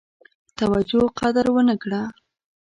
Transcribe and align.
توجه 0.59 1.03
قدر 1.19 1.45
ونه 1.55 1.75
کړه. 1.81 2.01